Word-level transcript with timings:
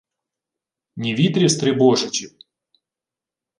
Ні 0.95 1.15
вітрів-стрибожичів 1.15 2.31